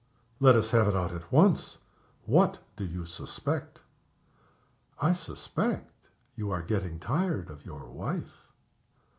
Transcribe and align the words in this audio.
Let 0.39 0.55
us 0.55 0.71
have 0.71 0.87
it 0.87 0.95
out 0.95 1.13
at 1.13 1.31
once. 1.31 1.77
What 2.25 2.57
do 2.75 2.83
you 2.83 3.05
suspect?" 3.05 3.81
"I 4.99 5.13
suspect 5.13 6.07
you 6.35 6.49
are 6.49 6.63
getting 6.63 6.97
tired 6.97 7.51
of 7.51 7.67
your 7.67 7.85
wife." 7.85 8.47